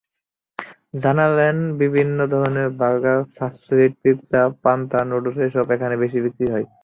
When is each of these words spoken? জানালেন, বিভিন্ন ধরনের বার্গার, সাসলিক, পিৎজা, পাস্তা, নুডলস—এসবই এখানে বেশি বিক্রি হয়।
জানালেন, 0.95 1.57
বিভিন্ন 1.81 2.17
ধরনের 2.33 2.67
বার্গার, 2.79 3.19
সাসলিক, 3.35 3.91
পিৎজা, 4.01 4.41
পাস্তা, 4.63 4.99
নুডলস—এসবই 5.09 5.73
এখানে 5.75 5.95
বেশি 6.03 6.17
বিক্রি 6.25 6.45
হয়। 6.53 6.65